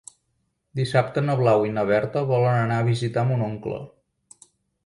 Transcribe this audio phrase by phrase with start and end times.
[0.79, 3.79] Dissabte na Blau i na Berta volen anar a visitar mon oncle.